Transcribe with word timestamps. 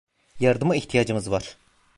Yardıma 0.39 0.75
ihtiyacımız 0.75 1.31
var. 1.31 1.57